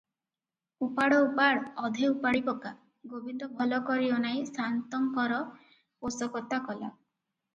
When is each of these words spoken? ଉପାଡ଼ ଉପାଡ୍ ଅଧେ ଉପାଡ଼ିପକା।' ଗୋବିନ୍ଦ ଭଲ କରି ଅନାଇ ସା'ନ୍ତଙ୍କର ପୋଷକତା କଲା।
ଉପାଡ଼ 0.85 1.17
ଉପାଡ୍ 1.25 1.59
ଅଧେ 1.89 2.07
ଉପାଡ଼ିପକା।' 2.13 2.71
ଗୋବିନ୍ଦ 3.11 3.49
ଭଲ 3.59 3.79
କରି 3.89 4.09
ଅନାଇ 4.15 4.41
ସା'ନ୍ତଙ୍କର 4.53 5.37
ପୋଷକତା 5.75 6.61
କଲା। 6.71 6.89